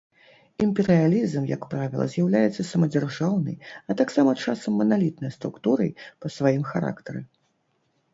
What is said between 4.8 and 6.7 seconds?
маналітнай структурай па сваім